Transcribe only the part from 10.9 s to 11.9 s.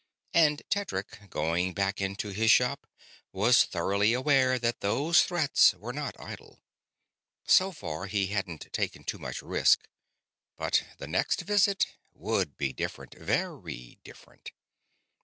the next visit